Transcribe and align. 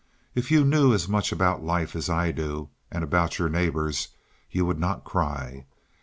If 0.33 0.49
you 0.49 0.65
knew 0.65 0.95
as 0.95 1.07
much 1.07 1.31
about 1.31 1.61
life 1.63 1.95
as 1.95 2.09
I 2.09 2.31
do, 2.31 2.71
and 2.91 3.03
about 3.03 3.37
your 3.37 3.49
neighbors, 3.49 4.07
you 4.49 4.65
would 4.65 4.79
not 4.79 5.03
cry. 5.03 5.67